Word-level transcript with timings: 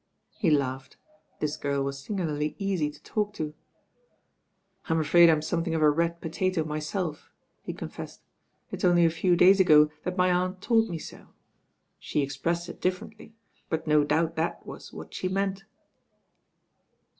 He 0.33 0.49
laughed. 0.49 0.97
This 1.39 1.59
gprl 1.59 1.83
was 1.83 2.01
singularly 2.03 2.55
easy 2.57 2.89
to 2.89 3.03
talk 3.03 3.35
to. 3.35 3.53
"I'm 4.89 4.99
afraid 4.99 5.29
I'm 5.29 5.43
something 5.43 5.75
of 5.75 5.83
a 5.83 5.91
red 5.91 6.21
potato 6.21 6.63
my 6.63 6.79
self," 6.79 7.29
he 7.61 7.71
confessed. 7.71 8.23
"It's 8.71 8.83
only 8.83 9.05
a 9.05 9.11
few 9.11 9.35
days 9.35 9.59
ago 9.59 9.91
that 10.01 10.17
my 10.17 10.31
aunt 10.31 10.59
told 10.59 10.89
me 10.89 10.97
so. 10.97 11.27
She 11.99 12.23
expressed 12.23 12.67
it 12.67 12.81
differently; 12.81 13.35
but 13.69 13.85
no 13.85 14.03
doubt 14.03 14.35
that 14.37 14.65
was 14.65 14.91
what 14.91 15.13
she 15.13 15.29
meant." 15.29 15.65